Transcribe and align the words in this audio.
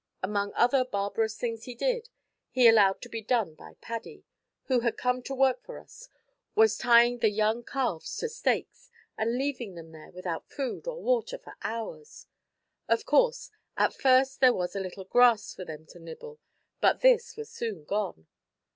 Among 0.23 0.51
other 0.55 0.83
barbarous 0.83 1.37
things 1.37 1.65
he 1.65 1.75
did, 1.75 2.09
and 2.55 2.65
allowed 2.67 3.03
to 3.03 3.07
be 3.09 3.21
done 3.21 3.53
by 3.53 3.75
Paddy, 3.81 4.23
who 4.63 4.79
had 4.79 4.97
come 4.97 5.21
to 5.21 5.35
work 5.35 5.61
for 5.63 5.77
us, 5.77 6.09
was 6.55 6.75
tying 6.75 7.19
the 7.19 7.29
young 7.29 7.63
calves 7.63 8.17
to 8.17 8.27
stakes 8.27 8.89
and 9.15 9.37
leaving 9.37 9.75
them 9.75 9.91
there 9.91 10.09
without 10.09 10.49
food 10.49 10.87
or 10.87 11.03
water 11.03 11.37
for 11.37 11.53
hours. 11.61 12.25
Of 12.87 13.05
course, 13.05 13.51
at 13.77 13.93
first 13.93 14.39
there 14.41 14.53
was 14.53 14.75
a 14.75 14.79
little 14.79 15.05
grass 15.05 15.53
for 15.53 15.65
them 15.65 15.85
to 15.89 15.99
nibble, 15.99 16.39
but 16.79 17.01
this 17.01 17.37
was 17.37 17.51
soon 17.51 17.83
gone. 17.83 18.25